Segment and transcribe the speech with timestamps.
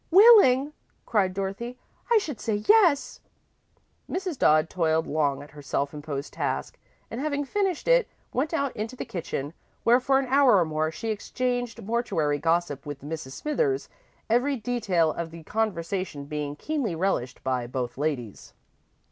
[0.09, 0.73] "Willing!"
[1.05, 1.77] cried Dorothy,
[2.11, 3.19] "I should say yes!"
[4.09, 4.35] Mrs.
[4.35, 6.79] Dodd toiled long at her self imposed task,
[7.11, 9.53] and, having finished it, went out into the kitchen,
[9.83, 13.33] where for an hour or more she exchanged mortuary gossip with Mrs.
[13.33, 13.89] Smithers,
[14.27, 18.55] every detail of the conversation being keenly relished by both ladies.